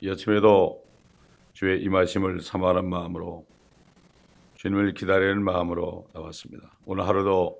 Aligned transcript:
이 0.00 0.10
아침에도 0.10 0.84
주의 1.52 1.82
임하심을 1.82 2.40
사모하는 2.40 2.88
마음으로 2.88 3.46
주님을 4.56 4.94
기다리는 4.94 5.42
마음으로 5.42 6.06
나왔습니다. 6.12 6.78
오늘 6.84 7.06
하루도 7.06 7.58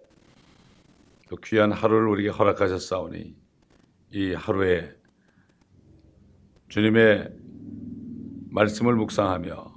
또 1.28 1.36
귀한 1.36 1.72
하루를 1.72 2.08
우리에게 2.08 2.30
허락하셨사오니 2.30 3.34
이 4.12 4.34
하루에 4.34 4.94
주님의 6.68 7.30
말씀을 8.50 8.94
묵상하며 8.96 9.74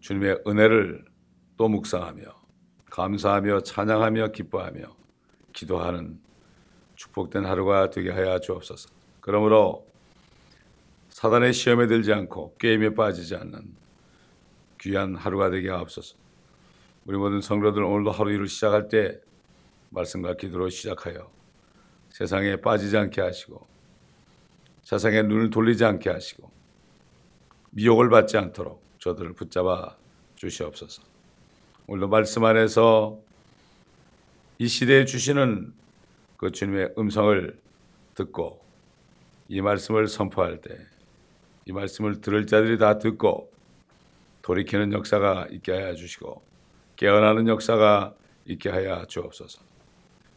주님의 0.00 0.42
은혜를 0.46 1.04
또 1.56 1.68
묵상하며 1.68 2.24
감사하며 2.90 3.60
찬양하며 3.60 4.28
기뻐하며 4.28 4.82
기도하는 5.52 6.20
축복된 6.94 7.44
하루가 7.44 7.90
되게 7.90 8.10
하여 8.10 8.38
주옵소서. 8.38 8.88
그러므로 9.20 9.86
사단의 11.26 11.52
시험에 11.52 11.88
들지 11.88 12.12
않고 12.12 12.56
게임에 12.56 12.94
빠지지 12.94 13.34
않는 13.34 13.74
귀한 14.80 15.16
하루가 15.16 15.50
되게 15.50 15.70
하옵소서. 15.70 16.14
우리 17.04 17.16
모든 17.16 17.40
성도들 17.40 17.82
오늘도 17.82 18.12
하루 18.12 18.30
일을 18.30 18.46
시작할 18.46 18.88
때 18.88 19.18
말씀과 19.90 20.36
기도로 20.36 20.68
시작하여 20.68 21.28
세상에 22.10 22.56
빠지지 22.56 22.96
않게 22.96 23.20
하시고 23.20 23.66
세상에 24.82 25.22
눈을 25.22 25.50
돌리지 25.50 25.84
않게 25.84 26.10
하시고 26.10 26.48
미혹을 27.70 28.08
받지 28.08 28.36
않도록 28.36 28.80
저들을 29.00 29.32
붙잡아 29.32 29.96
주시옵소서. 30.36 31.02
오늘도 31.88 32.06
말씀 32.06 32.44
안에서 32.44 33.18
이 34.58 34.68
시대에 34.68 35.04
주시는 35.04 35.74
그 36.36 36.52
주님의 36.52 36.94
음성을 36.96 37.58
듣고 38.14 38.64
이 39.48 39.60
말씀을 39.60 40.06
선포할 40.06 40.60
때 40.60 40.78
이 41.66 41.72
말씀을 41.72 42.20
들을 42.20 42.46
자들이 42.46 42.78
다 42.78 42.98
듣고 42.98 43.52
돌이키는 44.42 44.92
역사가 44.92 45.48
있게 45.50 45.72
하여 45.72 45.94
주시고 45.94 46.40
깨어나는 46.94 47.48
역사가 47.48 48.14
있게 48.46 48.70
하여 48.70 49.04
주옵소서. 49.06 49.60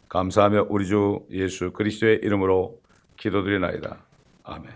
감사하며 0.10 0.66
우리 0.70 0.88
주 0.88 1.26
예수 1.30 1.72
그리스도의 1.72 2.22
이름으로 2.24 2.82
기도드리나이다. 3.18 4.04
아멘. 4.44 4.74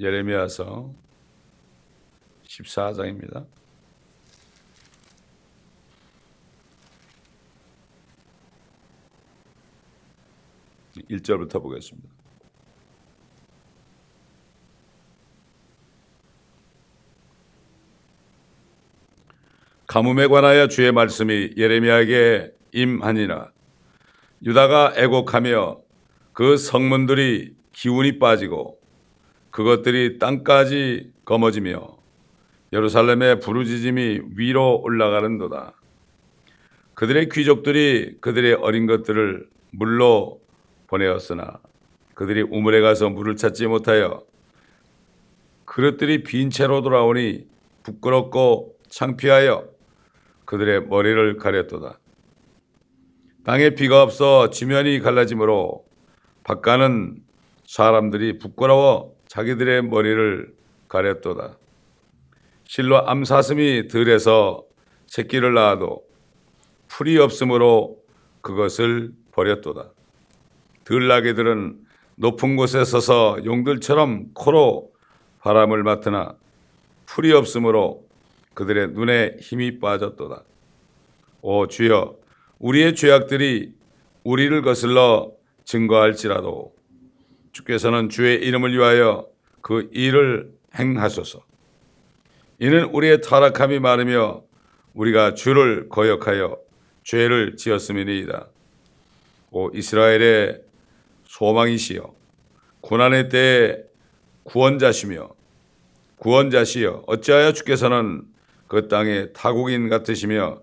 예레미야서 0.00 0.90
14장입니다. 2.44 3.46
1절부터 11.10 11.62
보겠습니다. 11.62 12.23
가뭄에 19.94 20.26
관하여 20.26 20.66
주의 20.66 20.90
말씀이 20.90 21.50
예레미야에게 21.56 22.50
임하니라 22.72 23.52
유다가 24.44 24.92
애곡하며 24.96 25.78
그 26.32 26.56
성문들이 26.56 27.54
기운이 27.70 28.18
빠지고 28.18 28.80
그것들이 29.52 30.18
땅까지 30.18 31.12
거머지며 31.24 31.96
예루살렘의 32.72 33.38
부르짖음이 33.38 34.20
위로 34.34 34.80
올라가는도다. 34.82 35.74
그들의 36.94 37.28
귀족들이 37.28 38.16
그들의 38.20 38.54
어린 38.54 38.88
것들을 38.88 39.46
물로 39.70 40.40
보내었으나 40.88 41.60
그들이 42.14 42.42
우물에 42.42 42.80
가서 42.80 43.10
물을 43.10 43.36
찾지 43.36 43.68
못하여 43.68 44.24
그릇들이 45.66 46.24
빈 46.24 46.50
채로 46.50 46.82
돌아오니 46.82 47.46
부끄럽고 47.84 48.74
창피하여 48.88 49.73
그들의 50.44 50.86
머리를 50.86 51.36
가렸도다. 51.38 51.98
땅에 53.44 53.70
비가 53.70 54.02
없어 54.02 54.50
지면이 54.50 55.00
갈라지므로 55.00 55.84
바깥은 56.44 57.22
사람들이 57.66 58.38
부끄러워 58.38 59.14
자기들의 59.28 59.82
머리를 59.84 60.54
가렸도다. 60.88 61.58
실로 62.64 63.06
암사슴이 63.08 63.88
들에서 63.88 64.64
새끼를 65.06 65.54
낳아도 65.54 66.02
풀이 66.88 67.18
없으므로 67.18 67.98
그것을 68.40 69.12
버렸도다. 69.32 69.90
들나귀들은 70.84 71.80
높은 72.16 72.56
곳에 72.56 72.84
서서 72.84 73.38
용들처럼 73.44 74.32
코로 74.34 74.92
바람을 75.40 75.82
맡으나 75.82 76.36
풀이 77.06 77.32
없으므로 77.32 78.03
그들의 78.54 78.88
눈에 78.88 79.36
힘이 79.40 79.78
빠졌도다. 79.78 80.44
오 81.42 81.66
주여 81.66 82.16
우리의 82.58 82.94
죄악들이 82.94 83.74
우리를 84.22 84.62
거슬러 84.62 85.32
증거할지라도 85.64 86.74
주께서는 87.52 88.08
주의 88.08 88.36
이름을 88.36 88.72
위하여 88.72 89.28
그 89.60 89.88
일을 89.92 90.52
행하소서. 90.78 91.40
이는 92.58 92.84
우리의 92.84 93.20
타락함이 93.20 93.80
많으며 93.80 94.42
우리가 94.94 95.34
주를 95.34 95.88
거역하여 95.88 96.58
죄를 97.02 97.56
지었음이니이다. 97.56 98.48
오 99.50 99.70
이스라엘의 99.70 100.62
소망이시여 101.26 102.14
고난의 102.80 103.28
때에 103.28 103.78
구원자시며 104.44 105.30
구원자시여 106.16 107.04
어찌하여 107.06 107.52
주께서는 107.52 108.33
그 108.68 108.88
땅의 108.88 109.32
타국인 109.32 109.88
같으시며 109.88 110.60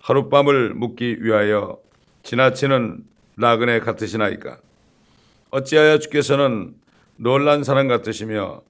하룻밤을 0.00 0.74
묵기 0.74 1.22
위하여 1.22 1.78
지나치는 2.22 3.04
나그네 3.36 3.80
같으시나이까 3.80 4.58
어찌하여 5.50 5.98
주께서는 5.98 6.74
놀란 7.16 7.64
사람 7.64 7.88
같으시며 7.88 8.62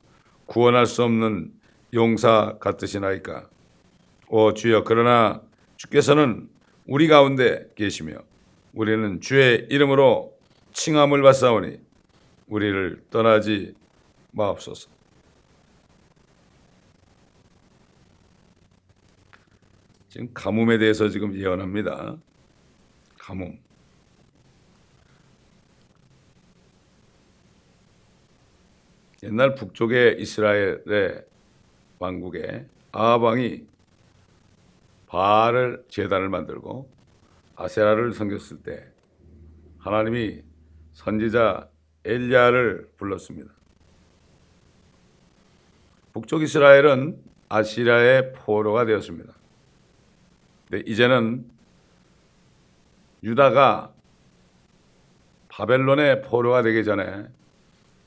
구원할 0.46 0.86
수 0.86 1.02
없는 1.02 1.52
용사 1.94 2.56
같으시나이까 2.60 3.48
오 4.28 4.54
주여 4.54 4.84
그러나 4.84 5.40
주께서는 5.76 6.48
우리 6.86 7.08
가운데 7.08 7.66
계시며 7.74 8.18
우리는 8.72 9.20
주의 9.20 9.66
이름으로 9.70 10.36
칭함을 10.72 11.22
받사오니 11.22 11.78
우리를 12.48 13.02
떠나지 13.10 13.74
마옵소서. 14.32 14.95
지금 20.16 20.32
가뭄에 20.32 20.78
대해서 20.78 21.10
지금 21.10 21.34
예언합니다. 21.34 22.16
가뭄. 23.18 23.58
옛날 29.24 29.54
북쪽의 29.54 30.18
이스라엘의 30.18 31.22
왕국에 31.98 32.66
아합 32.92 33.24
왕이 33.24 33.66
바알을 35.06 35.84
제단을 35.90 36.30
만들고 36.30 36.90
아세라를 37.54 38.14
섬겼을 38.14 38.62
때 38.62 38.90
하나님이 39.76 40.40
선지자 40.94 41.68
엘리야를 42.04 42.92
불렀습니다. 42.96 43.52
북쪽 46.14 46.40
이스라엘은 46.40 47.22
아시리아의 47.50 48.32
포로가 48.32 48.86
되었습니다. 48.86 49.35
근데 50.68 50.84
이제는 50.90 51.48
유다가 53.22 53.92
바벨론의 55.48 56.22
포로가 56.22 56.62
되기 56.62 56.84
전에 56.84 57.26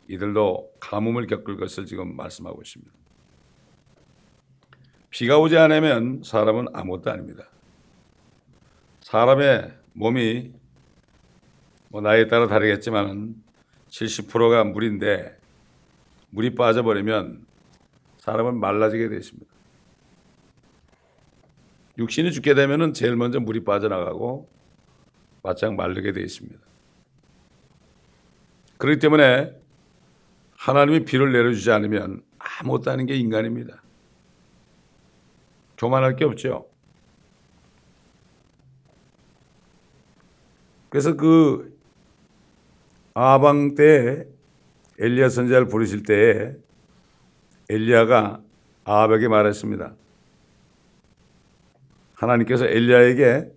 이들도 0.07 0.71
가뭄을 0.79 1.27
겪을 1.27 1.57
것을 1.57 1.85
지금 1.85 2.15
말씀하고 2.15 2.61
있습니다. 2.61 2.91
비가 5.09 5.39
오지 5.39 5.57
않으면 5.57 6.21
사람은 6.23 6.67
아무것도 6.73 7.11
아닙니다. 7.11 7.45
사람의 9.01 9.73
몸이 9.94 10.53
뭐 11.89 12.01
나이에 12.01 12.27
따라 12.27 12.47
다르겠지만 12.47 13.35
70%가 13.88 14.63
물인데 14.65 15.38
물이 16.29 16.53
빠져버리면 16.53 17.45
사람은 18.19 18.59
말라지게 18.59 19.09
되어 19.09 19.17
있습니다. 19.17 19.49
육신이 22.00 22.31
죽게 22.31 22.54
되면 22.54 22.94
제일 22.94 23.18
먼저 23.18 23.42
물이 23.42 23.66
빠져나가고 23.66 24.50
바짝 25.44 25.75
마르게 25.75 26.13
되어 26.13 26.24
있습니다. 26.24 26.57
그렇기 28.78 29.00
때문에 29.00 29.54
하나님이 30.56 31.04
비를 31.04 31.34
내려주지 31.34 31.69
않으면 31.72 32.24
아무것도 32.38 32.90
하는 32.90 33.06
게 33.06 33.16
인간입니다. 33.16 33.84
교만할 35.78 36.16
게 36.16 36.24
없죠. 36.24 36.68
그래서 40.90 41.16
그 41.16 41.78
아방 43.13 43.75
때 43.75 44.25
엘리야 45.00 45.30
선지자를 45.30 45.68
부르실 45.68 46.04
때에 46.04 46.56
엘리야가 47.69 48.42
아합에게 48.86 49.28
말했습니다. 49.28 49.94
하나님께서 52.19 52.68
엘리야에게 52.68 53.50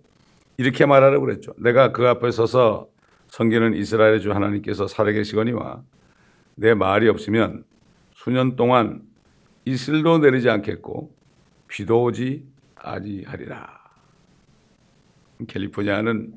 이렇게 0.57 0.85
말하라고 0.85 1.25
그랬죠. 1.25 1.53
내가 1.57 1.91
그 1.91 2.07
앞에 2.07 2.31
서서 2.31 2.87
섬기는 3.27 3.73
이스라엘의 3.73 4.21
주 4.21 4.31
하나님께서 4.31 4.87
살아계시거니와 4.87 5.83
내 6.55 6.73
말이 6.73 7.09
없으면 7.09 7.65
수년 8.13 8.55
동안 8.55 9.01
이슬도 9.65 10.19
내리지 10.19 10.49
않겠고 10.49 11.13
비도 11.67 12.03
오지 12.03 12.45
아니하리라. 12.75 13.81
캘리포니아는 15.47 16.33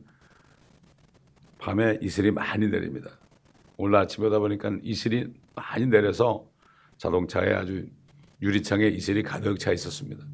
밤에 1.59 1.99
이슬이 2.03 2.31
많이 2.31 2.69
내립니다. 2.69 3.11
오늘 3.77 3.97
아침에 3.97 4.27
오다 4.27 4.39
보니까 4.39 4.73
이슬이 4.83 5.27
많이 5.55 5.87
내려서 5.87 6.49
자동차에 6.97 7.53
아주 7.53 7.87
유리창에 8.43 8.89
이슬이 8.89 9.23
가득 9.23 9.59
차 9.59 9.73
있었습니다. 9.73 10.25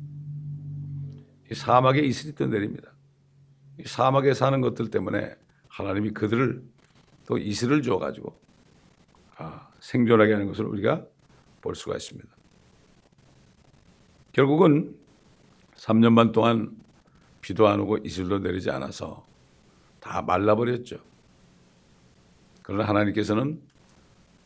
이 1.53 1.55
사막에 1.55 2.01
이슬이 2.01 2.35
또 2.35 2.47
내립니다. 2.47 2.91
이 3.79 3.83
사막에 3.85 4.33
사는 4.33 4.59
것들 4.63 4.91
때문에 4.91 5.37
하나님이 5.69 6.13
그들을 6.13 6.63
또 7.27 7.37
이슬을 7.37 7.83
줘가지고 7.83 8.41
아, 9.37 9.69
생존하게 9.79 10.33
하는 10.33 10.47
것을 10.47 10.65
우리가 10.65 11.05
볼 11.61 11.75
수가 11.75 11.97
있습니다. 11.97 12.27
결국은 14.33 14.97
3년 15.75 16.17
반 16.17 16.33
동안 16.33 16.75
비도 17.43 17.69
안 17.69 17.81
오고 17.81 17.99
이슬도 17.99 18.39
내리지 18.39 18.71
않아서 18.71 19.27
다 20.01 20.23
말라버렸죠. 20.23 20.97
그러나 22.63 22.89
하나님께서는 22.89 23.61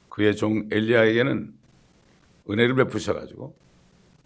그의 0.09 0.35
종 0.35 0.69
엘리야에게는 0.73 1.55
은혜를 2.51 2.75
베푸셔가지고 2.75 3.57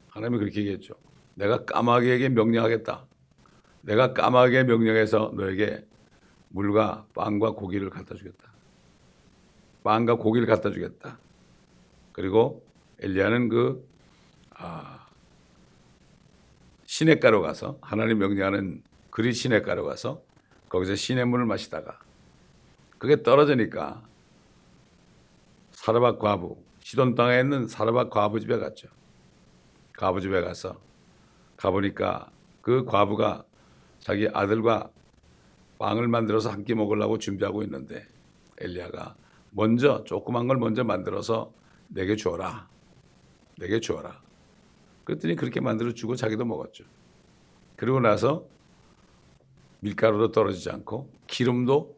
하나님이 0.08 0.38
그렇게 0.38 0.60
얘기했죠. 0.60 0.94
내가 1.40 1.64
까마귀에게 1.64 2.28
명령하겠다. 2.28 3.06
내가 3.80 4.12
까마귀에 4.12 4.64
명령해서 4.64 5.32
너에게 5.34 5.82
물과 6.50 7.06
빵과 7.14 7.52
고기를 7.52 7.88
갖다 7.88 8.14
주겠다. 8.14 8.52
빵과 9.82 10.16
고기를 10.16 10.46
갖다 10.46 10.70
주겠다. 10.70 11.18
그리고 12.12 12.62
엘리야는 12.98 13.48
그 13.48 13.88
아, 14.50 15.06
시냇가로 16.84 17.40
가서 17.40 17.78
하나님 17.80 18.18
명령하는 18.18 18.82
그리 19.08 19.32
시냇가로 19.32 19.84
가서 19.86 20.22
거기서 20.68 20.94
시냇물을 20.94 21.46
마시다가 21.46 21.98
그게 22.98 23.22
떨어지니까 23.22 24.02
사르밧 25.70 26.18
과부 26.18 26.62
시돈 26.80 27.14
땅에 27.14 27.40
있는 27.40 27.66
사르밧 27.66 28.10
과부 28.10 28.40
집에 28.40 28.58
갔죠. 28.58 28.88
과부 29.96 30.20
집에 30.20 30.42
가서 30.42 30.89
가보니까 31.60 32.30
그 32.62 32.84
과부가 32.84 33.44
자기 34.00 34.28
아들과 34.32 34.90
빵을 35.78 36.08
만들어서 36.08 36.50
한 36.50 36.64
끼 36.64 36.74
먹으려고 36.74 37.18
준비하고 37.18 37.62
있는데 37.64 38.06
엘리야가 38.58 39.16
먼저 39.50 40.04
조그만 40.04 40.46
걸 40.46 40.56
먼저 40.58 40.84
만들어서 40.84 41.52
내게 41.88 42.16
주어라. 42.16 42.68
내게 43.58 43.80
주어라. 43.80 44.22
그랬더니 45.04 45.36
그렇게 45.36 45.60
만들어 45.60 45.92
주고 45.92 46.16
자기도 46.16 46.44
먹었죠. 46.44 46.84
그리고 47.76 48.00
나서 48.00 48.46
밀가루도 49.80 50.32
떨어지지 50.32 50.70
않고 50.70 51.10
기름도 51.26 51.96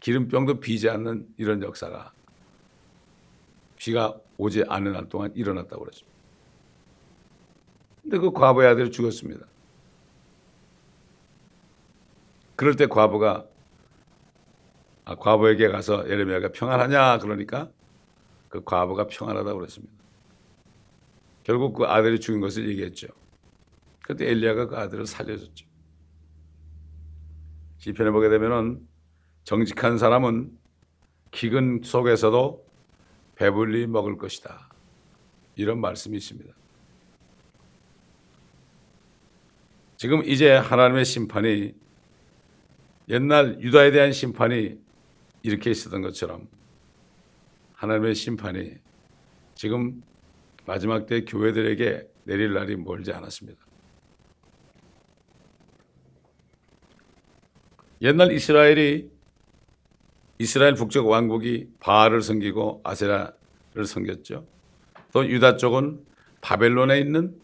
기름병도 0.00 0.60
비지 0.60 0.88
않는 0.88 1.26
이런 1.38 1.62
역사가 1.62 2.12
비가 3.76 4.18
오지 4.36 4.64
않은 4.68 4.94
한 4.94 5.08
동안 5.08 5.32
일어났다고 5.34 5.84
그랬습니다. 5.84 6.17
근데 8.08 8.16
그 8.16 8.32
과부의 8.32 8.70
아들이 8.70 8.90
죽었습니다. 8.90 9.46
그럴 12.56 12.74
때 12.74 12.86
과부가 12.86 13.46
아, 15.04 15.14
과부에게 15.14 15.68
가서 15.68 16.08
예레미야가 16.08 16.52
평안하냐 16.52 17.18
그러니까 17.18 17.70
그 18.48 18.64
과부가 18.64 19.08
평안하다고 19.08 19.58
그랬습니다. 19.58 19.92
결국 21.44 21.74
그 21.74 21.84
아들이 21.84 22.18
죽은 22.18 22.40
것을 22.40 22.66
얘기했죠. 22.70 23.08
그때 24.02 24.30
엘리야가 24.30 24.68
그 24.68 24.76
아들을 24.78 25.04
살려줬죠. 25.04 25.66
시편에 27.76 28.10
보게 28.10 28.30
되면은 28.30 28.88
정직한 29.44 29.98
사람은 29.98 30.50
기근 31.30 31.82
속에서도 31.84 32.66
배불리 33.34 33.86
먹을 33.86 34.16
것이다. 34.16 34.70
이런 35.56 35.80
말씀이 35.82 36.16
있습니다. 36.16 36.54
지금 39.98 40.22
이제 40.24 40.52
하나님의 40.52 41.04
심판이 41.04 41.74
옛날 43.08 43.60
유다에 43.60 43.90
대한 43.90 44.12
심판이 44.12 44.78
이렇게 45.42 45.72
있었던 45.72 46.02
것처럼 46.02 46.46
하나님의 47.74 48.14
심판이 48.14 48.74
지금 49.56 50.00
마지막 50.66 51.06
때 51.06 51.24
교회들에게 51.24 52.08
내릴 52.22 52.54
날이 52.54 52.76
멀지 52.76 53.12
않았습니다. 53.12 53.60
옛날 58.00 58.30
이스라엘이 58.30 59.10
이스라엘 60.38 60.74
북쪽 60.74 61.08
왕국이 61.08 61.70
바알을 61.80 62.22
섬기고 62.22 62.82
아세라를 62.84 63.84
섬겼죠. 63.84 64.46
또 65.12 65.28
유다 65.28 65.56
쪽은 65.56 66.06
바벨론에 66.40 67.00
있는 67.00 67.36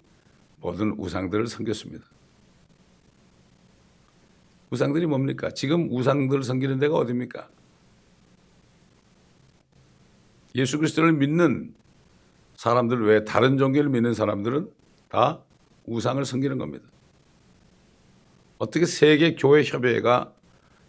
모든 0.60 0.92
우상들을 0.96 1.48
섬겼습니다. 1.48 2.13
우상들이 4.70 5.06
뭡니까? 5.06 5.50
지금 5.50 5.88
우상들을 5.90 6.42
섬기는 6.42 6.78
데가 6.78 6.96
어디입니까? 6.96 7.48
예수 10.56 10.78
그리스도를 10.78 11.12
믿는 11.12 11.74
사람들 12.56 13.04
외에 13.04 13.24
다른 13.24 13.58
종교를 13.58 13.90
믿는 13.90 14.14
사람들은 14.14 14.70
다 15.08 15.40
우상을 15.86 16.24
섬기는 16.24 16.58
겁니다. 16.58 16.84
어떻게 18.58 18.86
세계 18.86 19.34
교회 19.34 19.62
협의회가 19.64 20.32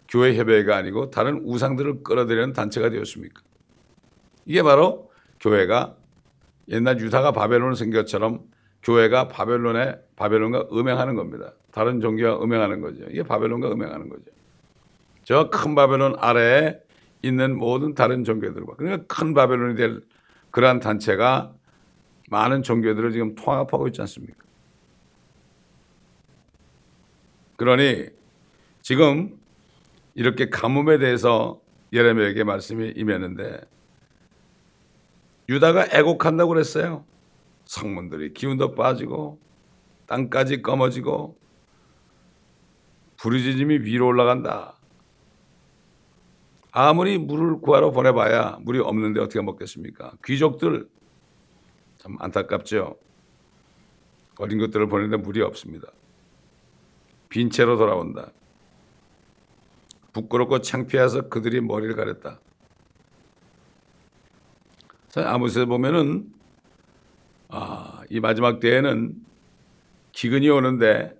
교회 0.08 0.36
협의회가 0.36 0.76
아니고 0.76 1.10
다른 1.10 1.42
우상들을 1.44 2.04
끌어들이는 2.04 2.52
단체가 2.52 2.90
되었습니까? 2.90 3.42
이게 4.46 4.62
바로 4.62 5.10
교회가 5.40 5.96
옛날 6.68 7.00
유다가 7.00 7.32
바벨론을 7.32 7.74
생긴 7.74 8.00
것처럼 8.00 8.48
교회가 8.86 9.26
바벨론에 9.28 9.96
바벨론과 10.14 10.68
음행하는 10.72 11.16
겁니다. 11.16 11.52
다른 11.72 12.00
종교와 12.00 12.40
음행하는 12.42 12.80
거죠. 12.80 13.04
이게 13.10 13.24
바벨론과 13.24 13.72
음행하는 13.72 14.08
거죠. 14.08 14.24
저 15.24 15.50
큰 15.50 15.74
바벨론 15.74 16.14
아래에 16.18 16.80
있는 17.22 17.58
모든 17.58 17.94
다른 17.94 18.22
종교들과 18.22 18.76
그러니까 18.76 19.04
큰 19.08 19.34
바벨론이 19.34 19.74
될 19.74 20.02
그러한 20.52 20.78
단체가 20.78 21.52
많은 22.30 22.62
종교들을 22.62 23.10
지금 23.10 23.34
통합하고 23.34 23.88
있지 23.88 24.00
않습니까? 24.02 24.36
그러니 27.56 28.06
지금 28.82 29.36
이렇게 30.14 30.48
가뭄에 30.48 30.98
대해서 30.98 31.60
예레미야에게 31.92 32.44
말씀이 32.44 32.92
임했는데 32.96 33.60
유다가 35.48 35.86
애곡한다고 35.92 36.50
그랬어요. 36.50 37.04
성문들이 37.66 38.32
기운도 38.32 38.74
빠지고 38.74 39.38
땅까지 40.06 40.62
검어지고 40.62 41.36
부르짖음이 43.18 43.78
위로 43.80 44.06
올라간다. 44.06 44.76
아무리 46.70 47.18
물을 47.18 47.60
구하러 47.60 47.90
보내봐야 47.90 48.58
물이 48.60 48.80
없는데 48.80 49.20
어떻게 49.20 49.40
먹겠습니까? 49.40 50.12
귀족들 50.24 50.88
참 51.98 52.16
안타깝죠. 52.20 52.96
어린 54.38 54.58
것들을 54.58 54.86
보내는데 54.88 55.16
물이 55.16 55.40
없습니다. 55.42 55.88
빈 57.28 57.50
채로 57.50 57.76
돌아온다. 57.76 58.30
부끄럽고 60.12 60.60
창피해서 60.60 61.28
그들이 61.28 61.60
머리를 61.60 61.96
가렸다. 61.96 62.40
아모스에 65.16 65.64
보면은 65.64 66.35
아, 67.48 68.02
이 68.10 68.20
마지막 68.20 68.60
때에는 68.60 69.14
기근이 70.12 70.48
오는데 70.48 71.16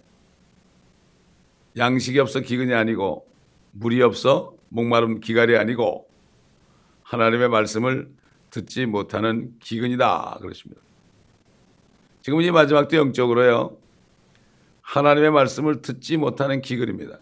양식이 1.77 2.19
없어 2.19 2.41
기근이 2.41 2.73
아니고 2.73 3.27
물이 3.73 4.03
없어 4.03 4.55
목마름 4.71 5.21
기갈이 5.21 5.57
아니고 5.57 6.09
하나님의 7.03 7.49
말씀을 7.49 8.11
듣지 8.51 8.87
못하는 8.87 9.53
기근이다 9.61 10.39
그러십니다. 10.41 10.81
지금 12.23 12.41
이 12.41 12.51
마지막 12.51 12.89
때 12.89 12.97
영적으로요. 12.97 13.77
하나님의 14.83 15.31
말씀을 15.31 15.83
듣지 15.83 16.17
못하는 16.17 16.61
기근입니다. 16.61 17.19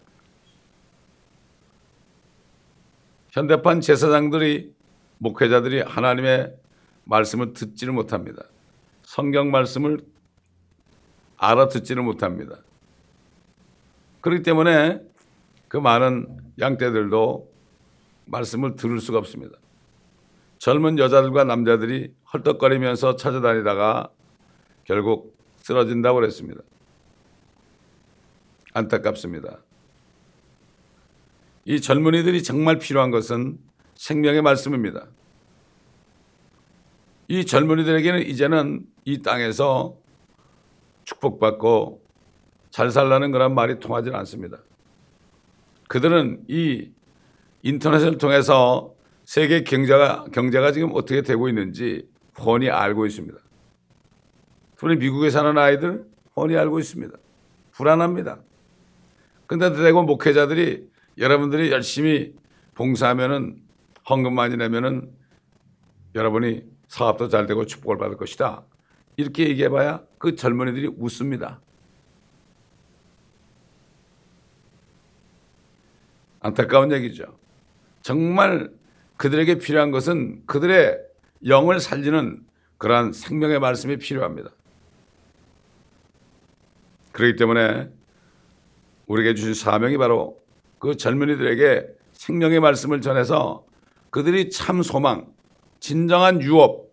현대판 3.31 3.81
제사장들이 3.81 4.73
목회자들이 5.17 5.81
하나님의 5.81 6.55
말씀을 7.03 7.53
듣지를 7.53 7.93
못합니다. 7.93 8.43
성경 9.05 9.51
말씀을 9.51 9.99
알아듣지를 11.37 12.03
못합니다. 12.03 12.57
그렇기 14.21 14.43
때문에 14.43 14.99
그 15.67 15.77
많은 15.77 16.39
양떼들도 16.59 17.51
말씀을 18.25 18.75
들을 18.75 18.99
수가 18.99 19.19
없습니다. 19.19 19.57
젊은 20.57 20.97
여자들과 20.97 21.43
남자들이 21.43 22.13
헐떡거리면서 22.33 23.15
찾아다니다가 23.17 24.09
결국 24.83 25.37
쓰러진다고 25.57 26.19
그랬습니다. 26.19 26.61
안타깝습니다. 28.73 29.59
이 31.65 31.79
젊은이들이 31.79 32.41
정말 32.43 32.79
필요한 32.79 33.11
것은 33.11 33.59
생명의 33.93 34.41
말씀입니다. 34.41 35.07
이 37.27 37.45
젊은이들에게는 37.45 38.27
이제는 38.27 38.94
이 39.05 39.21
땅에서 39.21 39.95
축복받고 41.03 42.03
잘 42.71 42.89
살라는 42.89 43.31
그런 43.31 43.53
말이 43.53 43.79
통하지 43.79 44.09
않습니다. 44.11 44.57
그들은 45.87 46.43
이 46.47 46.91
인터넷을 47.61 48.17
통해서 48.17 48.93
세계 49.23 49.63
경제가, 49.63 50.25
경제가 50.33 50.71
지금 50.71 50.91
어떻게 50.93 51.21
되고 51.21 51.47
있는지 51.47 52.09
훤히 52.39 52.69
알고 52.69 53.05
있습니다. 53.05 53.37
우리 54.81 54.97
미국에 54.97 55.29
사는 55.29 55.55
아이들 55.57 56.05
훤히 56.35 56.57
알고 56.57 56.79
있습니다. 56.79 57.15
불안합니다. 57.71 58.39
근데 59.47 59.71
대고 59.71 60.03
목회자들이 60.03 60.89
여러분들이 61.17 61.71
열심히 61.71 62.33
봉사하면은 62.73 63.61
헌금 64.09 64.33
많이 64.33 64.57
내면은 64.57 65.11
여러분이 66.15 66.63
사업도 66.87 67.29
잘 67.29 67.45
되고 67.45 67.65
축복을 67.65 67.97
받을 67.97 68.17
것이다. 68.17 68.63
이렇게 69.17 69.47
얘기해봐야 69.49 70.03
그 70.17 70.35
젊은이들이 70.35 70.91
웃습니다. 70.97 71.61
안타까운 76.41 76.91
얘기죠. 76.91 77.37
정말 78.01 78.71
그들에게 79.17 79.57
필요한 79.57 79.91
것은 79.91 80.45
그들의 80.45 80.99
영을 81.47 81.79
살리는 81.79 82.45
그러한 82.77 83.13
생명의 83.13 83.59
말씀이 83.59 83.97
필요합니다. 83.97 84.51
그렇기 87.13 87.37
때문에 87.37 87.89
우리에게 89.07 89.35
주신 89.35 89.53
사명이 89.53 89.97
바로 89.97 90.39
그 90.79 90.97
젊은이들에게 90.97 91.87
생명의 92.13 92.59
말씀을 92.59 93.01
전해서 93.01 93.65
그들이 94.09 94.49
참 94.49 94.81
소망, 94.81 95.33
진정한 95.79 96.41
유업, 96.41 96.91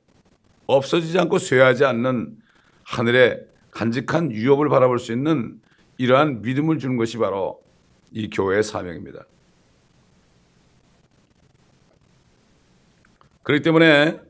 없어지지 0.76 1.18
않고 1.18 1.38
쇠하지 1.38 1.84
않는 1.84 2.36
하늘의 2.84 3.46
간직한 3.70 4.32
유업을 4.32 4.68
바라볼 4.68 4.98
수 4.98 5.12
있는 5.12 5.60
이러한 5.98 6.42
믿음을 6.42 6.78
주는 6.78 6.96
것이 6.96 7.18
바로 7.18 7.62
이 8.10 8.28
교회의 8.28 8.62
사명입니다. 8.62 9.24
그렇기 13.42 13.62
때문에 13.62 14.20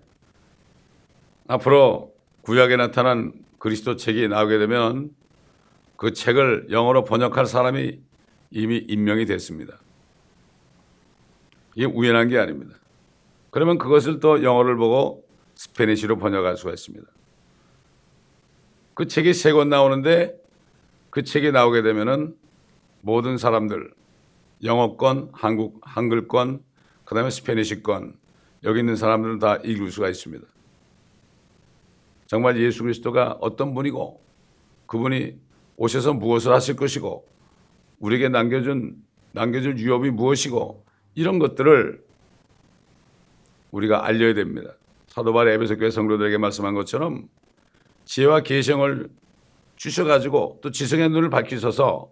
앞으로 1.49 2.15
구약에 2.43 2.77
나타난 2.77 3.33
그리스도 3.59 3.97
책이 3.97 4.29
나오게 4.29 4.59
되면 4.59 5.11
그 5.97 6.13
책을 6.13 6.69
영어로 6.71 7.05
번역할 7.05 7.47
사람이 7.47 8.01
이미 8.51 8.77
임명이 8.77 9.27
됐습니다. 9.27 9.79
이게 11.75 11.87
우연한 11.87 12.29
게 12.29 12.39
아닙니다. 12.39 12.77
그러면 13.51 13.79
그것을 13.79 14.19
또 14.19 14.43
영어를 14.43 14.77
보고 14.77 15.25
스페니쉬로 15.63 16.19
번역할 16.19 16.57
수가 16.57 16.73
있습니다. 16.73 17.07
그 18.95 19.07
책이 19.07 19.33
세 19.33 19.53
권 19.53 19.69
나오는데 19.69 20.37
그 21.11 21.23
책이 21.23 21.53
나오게 21.53 21.83
되면은 21.83 22.37
모든 23.01 23.39
사람들 23.39 23.93
영어권, 24.65 25.31
한국 25.33 25.81
한글권, 25.83 26.65
그다음에 27.05 27.31
스페니쉬권 27.31 28.15
여기 28.65 28.81
있는 28.81 28.97
사람들은 28.97 29.39
다 29.39 29.57
읽을 29.57 29.93
수가 29.93 30.09
있습니다. 30.09 30.45
정말 32.27 32.59
예수 32.59 32.83
그리스도가 32.83 33.39
어떤 33.41 33.73
분이고 33.73 34.21
그분이 34.87 35.39
오셔서 35.77 36.13
무엇을 36.15 36.53
하실 36.53 36.75
것이고 36.75 37.25
우리에게 38.01 38.29
남겨준 38.29 38.97
남겨줄 39.31 39.79
유업이 39.79 40.11
무엇이고 40.11 40.85
이런 41.15 41.39
것들을 41.39 42.05
우리가 43.71 44.05
알려야 44.05 44.35
됩니다. 44.35 44.75
사도 45.13 45.35
바울 45.35 45.49
에베소 45.49 45.77
교회 45.77 45.91
성도들에게 45.91 46.39
말씀한 46.39 46.73
것처럼 46.73 47.29
지혜와 48.07 48.41
계성을 48.41 49.11
주셔가지고 49.77 50.61
또 50.63 50.71
지성의 50.71 51.11
눈을 51.11 51.29
밝히셔서 51.29 52.11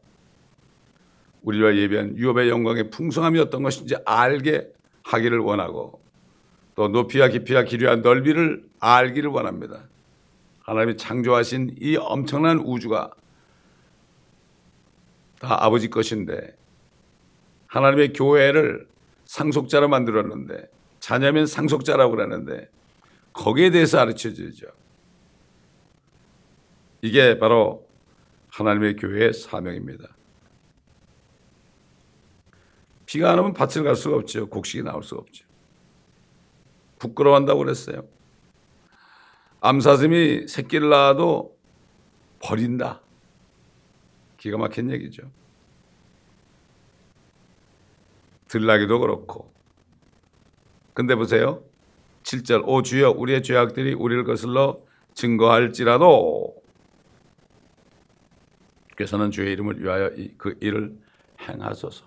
우리와 1.40 1.76
예비한 1.76 2.14
유업의 2.18 2.50
영광의 2.50 2.90
풍성함이 2.90 3.38
어떤 3.38 3.62
것인지 3.62 3.94
알게 4.04 4.70
하기를 5.04 5.38
원하고 5.38 6.02
또 6.74 6.88
높이와 6.88 7.28
깊이와 7.28 7.62
길이와 7.64 7.96
넓이를 7.96 8.68
알기를 8.80 9.30
원합니다. 9.30 9.88
하나님이 10.64 10.98
창조하신 10.98 11.76
이 11.80 11.96
엄청난 11.96 12.58
우주가 12.58 13.10
다 15.38 15.56
아버지 15.64 15.88
것인데 15.88 16.54
하나님의 17.66 18.12
교회를 18.12 18.86
상속자로 19.24 19.88
만들었는데 19.88 20.68
자녀면 20.98 21.46
상속자라고 21.46 22.10
그러는데 22.10 22.68
거기에 23.32 23.70
대해서 23.70 23.98
가르쳐 23.98 24.32
주죠. 24.32 24.66
이게 27.02 27.38
바로 27.38 27.88
하나님의 28.48 28.96
교회의 28.96 29.32
사명입니다. 29.32 30.08
비가 33.06 33.32
안 33.32 33.38
오면 33.38 33.54
밭을 33.54 33.82
갈 33.82 33.96
수가 33.96 34.16
없죠. 34.16 34.48
곡식이 34.48 34.82
나올 34.82 35.02
수가 35.02 35.22
없죠. 35.22 35.44
부끄러워한다고 36.98 37.58
그랬어요. 37.60 38.06
암사슴이 39.60 40.48
새끼를 40.48 40.90
낳아도 40.90 41.56
버린다. 42.40 43.00
기가 44.36 44.58
막힌 44.58 44.90
얘기죠. 44.90 45.30
들나기도 48.48 48.98
그렇고. 49.00 49.52
근데 50.94 51.14
보세요. 51.14 51.62
7절 52.22 52.62
오 52.66 52.82
주여 52.82 53.10
우리의 53.10 53.42
죄악들이 53.42 53.94
우리를 53.94 54.24
거슬러 54.24 54.80
증거할지라도 55.14 56.54
주께서는 58.90 59.30
주의 59.30 59.52
이름을 59.52 59.82
위하여 59.82 60.10
그 60.36 60.56
일을 60.60 60.96
행하소서. 61.40 62.04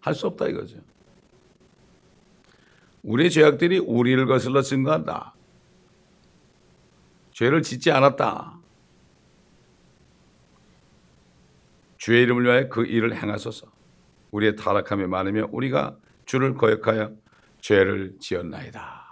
할 0.00 0.14
수 0.14 0.26
없다 0.28 0.48
이거죠. 0.48 0.78
우리의 3.02 3.30
죄악들이 3.30 3.78
우리를 3.78 4.24
거슬러 4.26 4.62
증거한다. 4.62 5.34
죄를 7.32 7.62
짓지 7.62 7.90
않았다. 7.90 8.58
주의 11.98 12.22
이름을 12.22 12.44
위하여 12.44 12.68
그 12.68 12.84
일을 12.86 13.14
행하소서. 13.14 13.70
우리의 14.30 14.56
타락함이 14.56 15.06
많으며 15.06 15.48
우리가 15.52 15.96
주를 16.24 16.54
거역하여 16.54 17.12
죄를 17.60 18.16
지었나이다. 18.20 19.09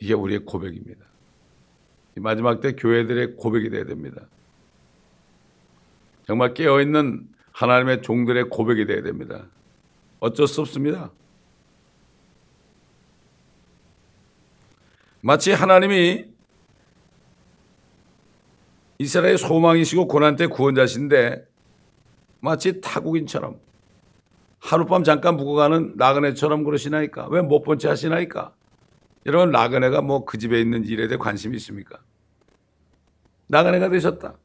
이게 0.00 0.14
우리의 0.14 0.40
고백입니다. 0.40 1.04
마지막 2.16 2.60
때 2.60 2.72
교회들의 2.72 3.36
고백이 3.36 3.70
되어야 3.70 3.84
됩니다. 3.84 4.22
정말 6.26 6.52
깨어있는 6.54 7.28
하나님의 7.52 8.02
종들의 8.02 8.48
고백이 8.50 8.86
되어야 8.86 9.02
됩니다. 9.02 9.46
어쩔 10.20 10.46
수 10.46 10.60
없습니다. 10.60 11.10
마치 15.20 15.52
하나님이 15.52 16.26
이스라엘의 18.98 19.38
소망이시고 19.38 20.08
고난 20.08 20.36
때 20.36 20.46
구원자신데 20.46 21.46
마치 22.40 22.80
타국인처럼 22.80 23.60
하룻밤 24.60 25.04
잠깐 25.04 25.36
묵어가는 25.36 25.94
나그네처럼 25.96 26.64
그러시나이까? 26.64 27.28
왜 27.28 27.42
못 27.42 27.62
본 27.62 27.78
채 27.78 27.88
하시나이까? 27.88 28.52
여러분 29.28 29.50
나그네가 29.50 30.00
뭐 30.00 30.24
그 30.24 30.38
집에 30.38 30.58
있는 30.58 30.84
일에 30.86 31.06
대해 31.06 31.18
관심이 31.18 31.54
있습니까? 31.58 32.00
나그네가 33.48 33.90
되셨다. 33.90 34.38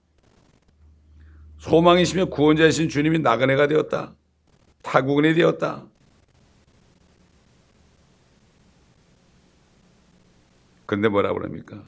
소망이시며 1.57 2.25
구원자이신 2.25 2.89
주님이 2.89 3.19
나그네가 3.19 3.67
되었다. 3.67 4.13
타국인이 4.81 5.35
되었다. 5.35 5.85
근데 10.85 11.07
뭐라 11.07 11.31
그럽니까? 11.33 11.81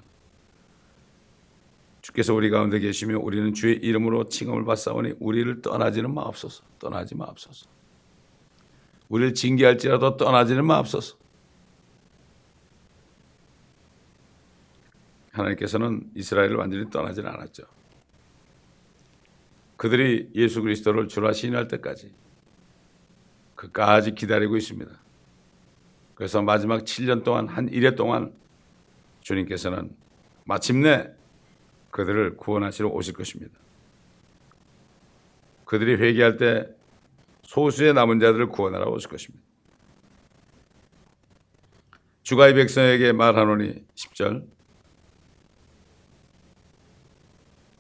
주께서 2.02 2.34
우리 2.34 2.50
가운데 2.50 2.80
계시며 2.80 3.20
우리는 3.20 3.54
주의 3.54 3.76
이름으로 3.76 4.30
칭함을 4.30 4.64
받사오니 4.64 5.16
우리를 5.20 5.62
떠나지는 5.62 6.14
마옵소서. 6.14 6.64
떠나지 6.80 7.16
마옵소서. 7.16 7.68
우리를 9.10 9.34
징계할지라도 9.34 10.16
떠나지는 10.16 10.66
마옵소서. 10.66 11.25
하나님께서는 15.46 16.10
이스라엘을 16.16 16.56
완전히 16.56 16.90
떠나지는 16.90 17.30
않았죠. 17.30 17.64
그들이 19.78 20.32
예수 20.36 20.62
그리스도를 20.62 21.08
주라 21.08 21.34
시인할 21.34 21.68
때까지 21.68 22.14
그까지 23.56 24.16
기다리고 24.16 24.58
있습니다. 24.58 24.92
그래서 26.16 26.42
마지막 26.42 26.84
7년 26.84 27.24
동안 27.24 27.48
한 27.48 27.68
일해 27.70 27.96
동안 27.96 28.34
주님께서는 29.22 29.96
마침내 30.46 31.12
그들을 31.92 32.38
구원하시러 32.38 32.90
오실 32.90 33.14
것입니다. 33.14 33.58
그들이 35.66 35.96
회개할 35.96 36.38
때 36.38 36.68
소수의 37.44 37.94
남은 37.94 38.20
자들을 38.20 38.48
구원하러 38.50 38.92
오실 38.92 39.10
것입니다. 39.10 39.44
주가 42.24 42.48
이 42.48 42.54
백성에게 42.54 43.12
말하노니 43.12 43.86
10절 43.96 44.48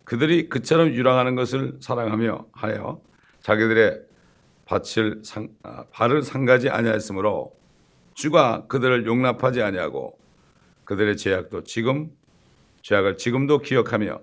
그들이 0.05 0.49
그처럼 0.49 0.89
유랑하는 0.89 1.35
것을 1.35 1.77
사랑하며 1.81 2.47
하여 2.53 3.01
자기들의 3.41 4.01
밭을 4.65 5.21
상, 5.23 5.49
아, 5.63 5.85
발을 5.91 6.23
상가지 6.23 6.69
아니하였으므로 6.69 7.55
주가 8.13 8.65
그들을 8.67 9.05
용납하지 9.05 9.61
아니하고 9.61 10.17
그들의 10.85 11.17
죄악도 11.17 11.63
지금 11.63 12.11
죄악을 12.81 13.17
지금도 13.17 13.59
기억하며 13.59 14.21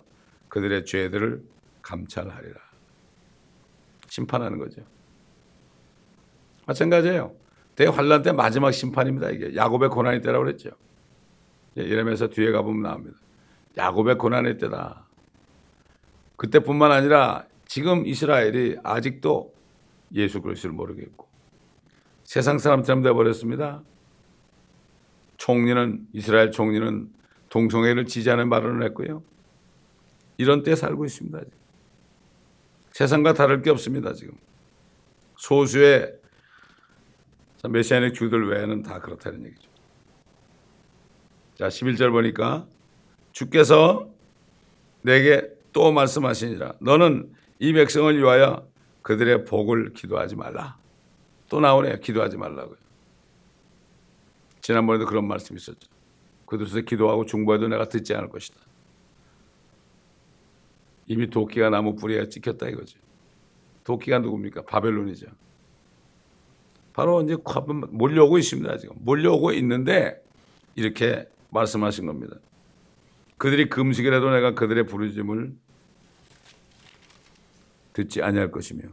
그들의 0.48 0.84
죄들을 0.84 1.42
감찰하리라. 1.82 2.60
심판하는 4.08 4.58
거죠. 4.58 4.82
마찬가지예요. 6.66 7.34
대환란 7.74 8.22
때 8.22 8.32
마지막 8.32 8.70
심판입니다. 8.70 9.30
이게 9.30 9.56
야곱의 9.56 9.88
고난의 9.88 10.22
때라고 10.22 10.44
그랬죠. 10.44 10.70
이러면서 11.74 12.28
뒤에 12.28 12.52
가보면 12.52 12.82
나옵니다. 12.82 13.18
야곱의 13.76 14.18
고난의 14.18 14.58
때다. 14.58 15.06
그때뿐만 16.36 16.92
아니라 16.92 17.46
지금 17.66 18.06
이스라엘이 18.06 18.78
아직도 18.82 19.52
예수 20.14 20.40
그리스도를 20.42 20.74
모르겠고 20.74 21.26
세상 22.24 22.58
사람처럼 22.58 23.02
되어 23.02 23.14
버렸습니다. 23.14 23.82
총리는 25.36 26.06
이스라엘 26.12 26.50
총리는 26.50 27.10
동성애를 27.48 28.06
지지하는 28.06 28.48
발언을 28.48 28.84
했고요. 28.86 29.22
이런 30.38 30.62
때 30.62 30.74
살고 30.74 31.04
있습니다. 31.04 31.40
세상과 32.92 33.34
다를 33.34 33.62
게 33.62 33.70
없습니다. 33.70 34.12
지금 34.14 34.34
소수의 35.36 36.18
메시아의 37.68 38.12
주들 38.12 38.48
외에는 38.48 38.82
다 38.82 39.00
그렇다는 39.00 39.44
얘기죠. 39.46 39.70
자, 41.56 41.68
11절 41.68 42.10
보니까 42.10 42.66
주께서 43.32 44.08
내게 45.02 45.48
또 45.72 45.92
말씀하시니라. 45.92 46.74
너는 46.80 47.32
이 47.58 47.72
백성을 47.72 48.16
위하여 48.16 48.66
그들의 49.02 49.44
복을 49.44 49.92
기도하지 49.94 50.36
말라. 50.36 50.76
또 51.48 51.60
나오네요. 51.60 51.98
기도하지 52.00 52.36
말라고요. 52.36 52.76
지난번에도 54.60 55.06
그런 55.06 55.26
말씀이 55.26 55.56
있었죠. 55.56 55.88
그들에서 56.46 56.80
기도하고 56.82 57.24
중보해도 57.24 57.68
내가 57.68 57.88
듣지 57.88 58.14
않을 58.14 58.28
것이다. 58.28 58.60
이미 61.06 61.28
도끼가 61.28 61.70
나무 61.70 61.96
뿌리에 61.96 62.28
찍혔다 62.28 62.68
이거죠. 62.68 62.98
도끼가 63.84 64.20
누굽니까? 64.20 64.62
바벨론이죠. 64.62 65.26
바로 66.92 67.22
이제 67.22 67.36
몰려오고 67.90 68.38
있습니다. 68.38 68.78
지금 68.78 68.96
몰려오고 69.00 69.52
있는데 69.52 70.22
이렇게 70.74 71.28
말씀하신 71.50 72.06
겁니다. 72.06 72.36
그들이 73.42 73.68
금식이라도 73.68 74.30
내가 74.30 74.54
그들의 74.54 74.86
부르짐을 74.86 75.52
듣지 77.92 78.22
아니할 78.22 78.52
것이며 78.52 78.84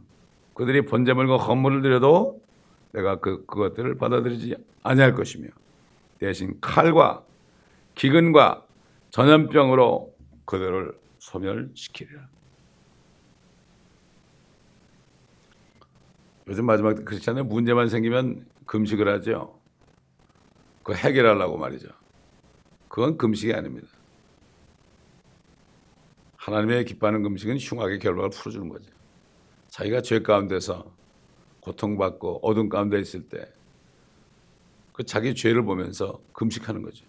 그들이 0.56 0.88
번제물과 0.88 1.38
헌물을 1.38 1.84
드려도 1.84 2.42
내가 2.92 3.20
그 3.20 3.46
그것들을 3.46 4.00
받아들이지 4.00 4.56
아니할 4.82 5.14
것이며 5.14 5.50
대신 6.18 6.60
칼과 6.62 7.24
기근과 7.94 8.66
전염병으로 9.12 10.16
그들을 10.46 10.98
소멸시키리라. 11.20 12.28
요즘 16.48 16.66
마지막 16.66 16.98
않아요? 17.30 17.44
문제만 17.44 17.88
생기면 17.88 18.48
금식을 18.66 19.08
하죠. 19.10 19.60
그 20.82 20.96
해결하려고 20.96 21.60
말이죠. 21.60 21.90
그건 22.88 23.16
금식이 23.16 23.54
아닙니다. 23.54 23.99
하나님의 26.40 26.86
기뻐하는 26.86 27.22
금식은 27.24 27.58
흉악의 27.58 28.00
결박을 28.00 28.32
풀어주는 28.32 28.68
거죠. 28.68 28.92
자기가 29.68 30.02
죄 30.02 30.22
가운데서 30.22 30.92
고통받고 31.62 32.40
어둠 32.42 32.70
가운데 32.70 33.00
있을 33.00 33.30
때 33.30 33.60
그 35.00 35.06
자기 35.06 35.34
죄를 35.34 35.64
보면서 35.64 36.22
금식하는 36.34 36.82
거죠. 36.82 37.06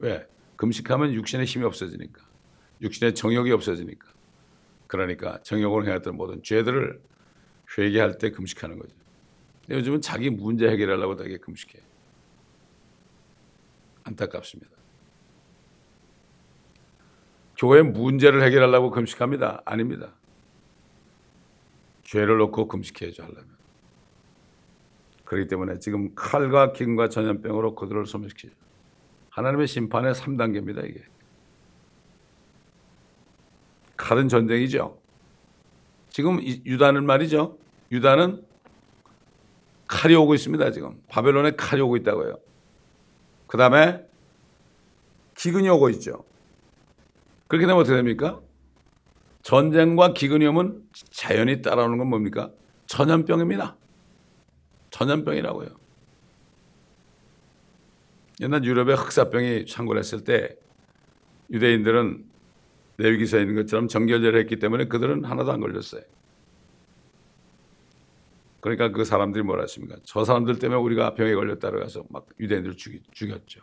왜? 0.00 0.26
금식하면 0.56 1.12
육신의 1.14 1.46
힘이 1.46 1.64
없어지니까. 1.64 2.26
육신의 2.82 3.14
정욕이 3.14 3.52
없어지니까. 3.52 4.08
그러니까 4.88 5.40
정욕을 5.44 5.86
해왔던 5.86 6.16
모든 6.16 6.42
죄들을 6.42 7.00
회개할 7.78 8.18
때 8.18 8.32
금식하는 8.32 8.80
거죠. 8.80 8.96
요즘은 9.68 10.00
자기 10.00 10.28
문제 10.28 10.66
해결하려고 10.68 11.14
되게 11.14 11.36
금식해. 11.36 11.78
안타깝습니다. 14.02 14.79
교회 17.60 17.82
문제를 17.82 18.42
해결하려고 18.42 18.90
금식합니다. 18.90 19.60
아닙니다. 19.66 20.14
죄를 22.04 22.38
놓고 22.38 22.68
금식해야죠 22.68 23.22
하려면. 23.22 23.44
그렇기 25.26 25.46
때문에 25.46 25.78
지금 25.78 26.14
칼과 26.14 26.72
기근과 26.72 27.10
전염병으로 27.10 27.74
그들을 27.74 28.06
소멸시키죠. 28.06 28.54
하나님의 29.28 29.66
심판의 29.66 30.14
3단계입니다, 30.14 30.88
이게. 30.88 31.02
칼은 33.98 34.28
전쟁이죠. 34.28 34.98
지금 36.08 36.42
유다는 36.42 37.04
말이죠. 37.04 37.58
유다는 37.92 38.42
칼이 39.86 40.14
오고 40.14 40.34
있습니다, 40.34 40.70
지금. 40.70 41.02
바벨론에 41.08 41.50
칼이 41.50 41.82
오고 41.82 41.98
있다고요. 41.98 42.38
그 43.46 43.58
다음에 43.58 44.02
기근이 45.34 45.68
오고 45.68 45.90
있죠. 45.90 46.24
그렇게 47.50 47.66
되면 47.66 47.80
어떻게 47.80 47.96
됩니까? 47.96 48.40
전쟁과 49.42 50.14
기근이 50.14 50.46
오면 50.46 50.84
자연이 51.10 51.62
따라오는 51.62 51.98
건 51.98 52.06
뭡니까? 52.06 52.52
전염병입니다. 52.86 53.76
전염병이라고요. 54.90 55.68
옛날 58.42 58.64
유럽에 58.64 58.94
흑사병이 58.94 59.66
창궐했을 59.66 60.22
때 60.22 60.56
유대인들은 61.50 62.24
레위기서에 62.98 63.40
있는 63.40 63.56
것처럼 63.56 63.88
정결제를 63.88 64.38
했기 64.38 64.60
때문에 64.60 64.84
그들은 64.86 65.24
하나도 65.24 65.50
안 65.50 65.58
걸렸어요. 65.58 66.02
그러니까 68.60 68.92
그 68.92 69.04
사람들이 69.04 69.42
뭐라 69.42 69.62
했습니까? 69.62 69.96
저 70.04 70.24
사람들 70.24 70.60
때문에 70.60 70.80
우리가 70.80 71.14
병에 71.14 71.34
걸렸다고 71.34 71.82
해서 71.82 72.04
막 72.10 72.28
유대인들을 72.38 72.76
죽이, 72.76 73.02
죽였죠. 73.10 73.60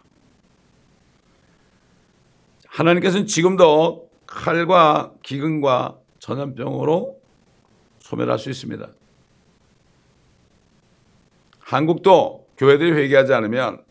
하나님께서는 2.78 3.26
지금도 3.26 4.08
칼과 4.28 5.12
기근과 5.24 5.98
전염병으로 6.20 7.20
소멸할 8.00 8.38
수 8.38 8.52
있습니다. 8.52 8.88
한국도 11.60 12.48
교회들이 12.58 12.92
회개하지 12.92 13.34
않으면 13.34 13.84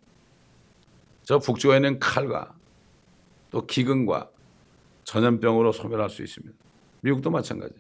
저 1.25 1.41
북쪽에 1.41 1.77
있는 1.77 1.99
칼과 1.99 2.55
또 3.51 3.67
기근과 3.67 4.31
전염병으로 5.03 5.73
소멸할 5.73 6.09
수 6.09 6.23
있습니다. 6.23 6.55
미국도 7.01 7.31
마찬가지. 7.31 7.75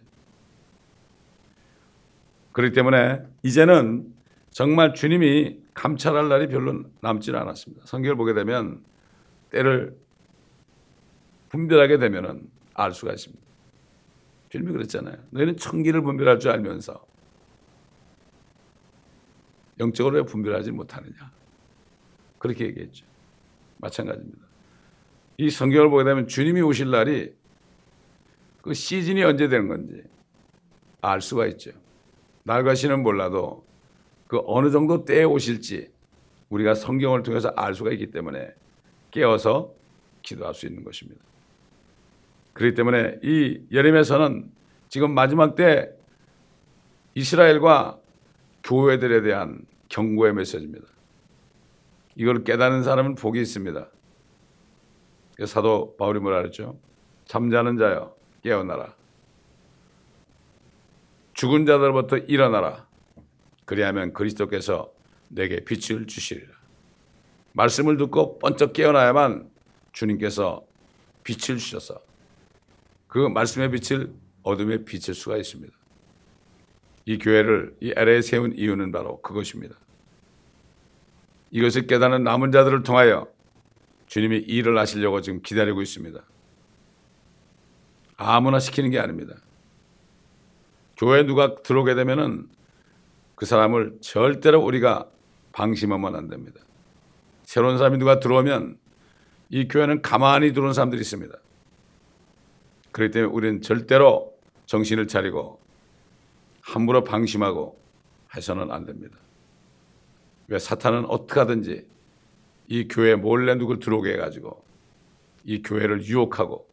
그렇기 2.51 2.75
때문에 2.75 3.23
이제는 3.45 4.12
정말 4.51 4.95
주님이 4.95 5.61
감찰할 5.75 6.29
날이 6.29 6.49
별로 6.49 6.83
남지는 7.01 7.38
않았습니다. 7.38 7.87
성경을 7.87 8.16
보게 8.16 8.35
되면 8.35 8.83
때를 9.51 9.97
분별하게 11.49 11.99
되면은 11.99 12.51
알 12.75 12.93
수가 12.93 13.13
있습니다. 13.13 13.43
주님이 14.51 14.73
그랬잖아요. 14.73 15.17
너희는 15.31 15.57
천기를 15.57 16.03
분별할 16.03 16.39
줄 16.39 16.51
알면서 16.51 17.05
영적으로 19.79 20.17
왜 20.17 20.23
분별하지 20.23 20.71
못하느냐. 20.73 21.33
그렇게 22.39 22.67
얘기했죠. 22.67 23.07
마찬가지입니다. 23.79 24.47
이 25.39 25.51
성경을 25.51 25.91
보게 25.91 26.05
되면 26.05 26.27
주님이 26.29 26.63
오실 26.63 26.91
날이 26.91 27.35
그 28.63 28.73
시즌이 28.75 29.23
언제 29.23 29.49
되는 29.49 29.69
건지 29.69 30.03
알 31.03 31.21
수가 31.21 31.47
있죠. 31.49 31.73
날과 32.45 32.75
시는 32.75 33.03
몰라도 33.03 33.67
그 34.27 34.41
어느 34.47 34.71
정도 34.71 35.05
때에 35.05 35.25
오실지 35.25 35.91
우리가 36.49 36.75
성경을 36.75 37.23
통해서 37.23 37.53
알 37.57 37.75
수가 37.75 37.91
있기 37.93 38.11
때문에 38.11 38.55
깨어서 39.11 39.75
기도할 40.23 40.55
수 40.55 40.67
있는 40.67 40.85
것입니다. 40.85 41.21
그렇기 42.57 42.75
때문에 42.75 43.19
이 43.23 43.61
예레미야서는 43.71 44.51
지금 44.88 45.12
마지막 45.12 45.57
때 45.57 45.90
이스라엘과 47.14 47.99
교회들에 48.64 49.21
대한 49.21 49.66
경고의 49.90 50.33
메시지입니다. 50.33 50.87
이걸 52.14 52.45
깨닫는 52.45 52.83
사람은 52.83 53.14
복이 53.16 53.38
있습니다. 53.42 53.90
사도 55.45 55.97
바울이 55.99 56.19
뭐라 56.19 56.38
그랬죠? 56.38 56.79
잠자는 57.27 57.77
자여 57.77 58.16
깨어나라. 58.42 58.95
죽은 61.35 61.66
자들부터 61.66 62.16
일어나라. 62.16 62.87
그리하면 63.66 64.14
그리스도께서 64.14 64.90
내게 65.29 65.62
빛을 65.62 66.07
주시리라. 66.07 66.55
말씀을 67.53 67.99
듣고 67.99 68.38
번쩍 68.38 68.73
깨어나야만 68.73 69.51
주님께서 69.92 70.64
빛을 71.23 71.59
주셔서 71.59 72.07
그 73.09 73.19
말씀의 73.19 73.71
빛을 73.71 74.12
어둠에 74.42 74.85
비칠 74.85 75.14
수가 75.14 75.37
있습니다. 75.37 75.73
이 77.07 77.19
교회를 77.19 77.77
이 77.81 77.92
LA에 77.97 78.21
세운 78.23 78.53
이유는 78.57 78.92
바로 78.92 79.21
그것입니다. 79.23 79.77
이것을 81.51 81.87
깨닫는 81.87 82.25
남은 82.25 82.51
자들을 82.53 82.83
통하여 82.83 83.29
주님이 84.07 84.38
일을 84.38 84.77
하시려고 84.79 85.21
지금 85.21 85.40
기다리고 85.42 85.83
있습니다. 85.83 86.21
아무나 88.16 88.59
시키는 88.59 88.90
게 88.90 88.99
아닙니다. 88.99 89.35
교회에 90.97 91.25
누가 91.25 91.55
들어오게 91.57 91.95
되면은 91.95 92.49
그 93.35 93.47
사람을 93.47 93.99
절대로 94.01 94.61
우리가 94.62 95.09
방심하면 95.53 96.16
안 96.16 96.29
됩니다. 96.29 96.61
새로운 97.45 97.79
사람이 97.79 97.99
누가 97.99 98.19
들어오면 98.19 98.79
이 99.51 99.69
교회는 99.69 100.03
가만히 100.03 100.53
들어온 100.53 100.73
사람들이 100.73 101.01
있습니다. 101.01 101.37
그렇기 102.97 103.13
때문에 103.13 103.31
우리는 103.31 103.61
절대로 103.61 104.33
정신을 104.65 105.07
차리고 105.07 105.61
함부로 106.63 107.05
방심하고 107.05 107.79
해서는 108.35 108.71
안 108.71 108.87
됩니다. 108.87 109.19
왜 110.49 110.59
사탄은 110.59 111.05
어떻게 111.05 111.41
하든지 111.41 111.87
이 112.69 112.89
교회 112.89 113.15
몰래 113.15 113.55
누굴 113.55 113.81
들어오게 113.81 114.15
해가지고 114.15 114.65
이 115.45 115.61
교회를 115.61 116.07
유혹하고 116.07 116.67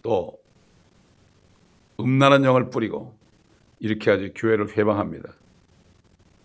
또 0.00 0.38
음란한 2.00 2.44
영을 2.44 2.70
뿌리고 2.70 3.14
이렇게 3.78 4.12
해가지고 4.12 4.32
교회를 4.34 4.78
회방합니다. 4.78 5.34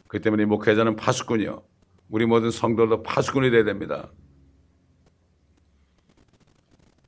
그 0.10 0.20
때문에 0.20 0.44
목회자는 0.44 0.98
파수꾼이요. 0.98 1.64
우리 2.10 2.26
모든 2.26 2.52
성도도 2.52 3.02
파수꾼이 3.02 3.50
돼야 3.50 3.64
됩니다. 3.64 4.12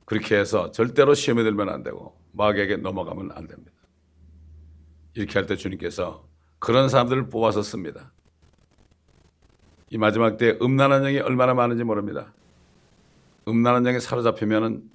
그렇게 0.04 0.36
해서 0.36 0.70
절대로 0.70 1.14
시험에 1.14 1.42
들면 1.42 1.68
안 1.68 1.82
되고 1.82 2.18
마귀에게 2.32 2.76
넘어가면 2.78 3.32
안 3.32 3.46
됩니다. 3.46 3.72
이렇게 5.14 5.38
할 5.38 5.46
때 5.46 5.56
주님께서 5.56 6.26
그런 6.58 6.88
사람들을 6.88 7.28
뽑아서 7.30 7.62
씁니다. 7.62 8.12
이 9.90 9.98
마지막 9.98 10.36
때 10.36 10.58
음란한 10.60 11.02
영이 11.02 11.18
얼마나 11.20 11.54
많은지 11.54 11.84
모릅니다. 11.84 12.34
음란한 13.46 13.86
영에 13.86 14.00
사로잡히면 14.00 14.90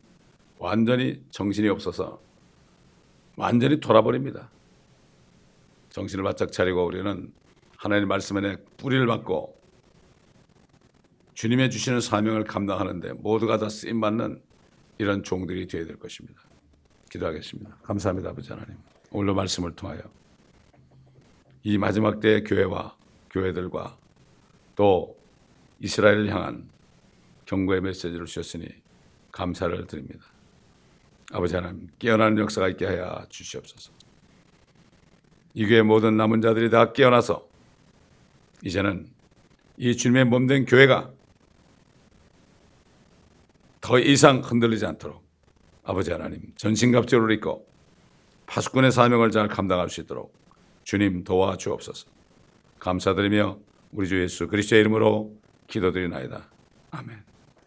완전히 0.58 1.24
정신이 1.30 1.70
없어서 1.70 2.22
완전히 3.38 3.80
돌아버립니다. 3.80 4.50
정신을 5.90 6.24
바짝 6.24 6.52
차리고 6.52 6.86
우리는 6.86 7.32
하나님 7.78 8.10
말씀 8.10 8.36
안에 8.38 8.58
뿌리를 8.78 9.06
받고 9.08 9.58
주님의 11.36 11.70
주시는 11.70 12.02
사명을 12.02 12.44
감당하는데 12.44 13.14
모두가 13.14 13.58
다 13.58 13.70
쓰임 13.70 14.02
받는 14.02 14.42
이런 15.00 15.24
종들이 15.24 15.66
되어야 15.66 15.86
될 15.86 15.98
것입니다. 15.98 16.42
기도하겠습니다. 17.10 17.78
감사합니다, 17.84 18.30
아버지 18.32 18.52
하나님. 18.52 18.76
오늘 19.12 19.34
말씀을 19.34 19.74
통하여 19.74 20.02
이 21.64 21.78
마지막 21.78 22.20
때의 22.20 22.44
교회와 22.44 22.96
교회들과 23.32 23.98
또 24.76 25.18
이스라엘을 25.80 26.30
향한 26.30 26.70
경고의 27.46 27.82
메시지를 27.82 28.26
주셨으니 28.26 28.68
감사를 29.32 29.88
드립니다. 29.88 30.26
아버지 31.32 31.56
하나님 31.56 31.88
깨어나는 31.98 32.38
역사가 32.40 32.68
있게 32.70 32.86
하여 32.86 33.26
주시옵소서. 33.30 33.94
이 35.54 35.66
교회 35.66 35.82
모든 35.82 36.18
남은 36.18 36.42
자들이 36.42 36.70
다 36.70 36.92
깨어나서 36.92 37.48
이제는 38.66 39.10
이 39.78 39.96
주님의 39.96 40.26
몸된 40.26 40.66
교회가 40.66 41.12
더 43.90 43.98
이상 43.98 44.42
흔들리지 44.42 44.86
않도록 44.86 45.28
아버지 45.84 46.12
하나님 46.12 46.54
전신갑주를 46.58 47.32
입고 47.38 47.66
파수꾼의 48.46 48.92
사명을 48.92 49.32
잘 49.32 49.48
감당할 49.48 49.90
수 49.90 50.00
있도록 50.02 50.32
주님 50.84 51.24
도와주옵소서. 51.24 52.06
감사드리며 52.78 53.58
우리 53.94 54.08
주 54.08 54.22
예수 54.22 54.48
그리스도의 54.48 54.82
이름으로 54.82 55.36
기도드리나이다. 55.66 56.48
아멘. 56.92 57.29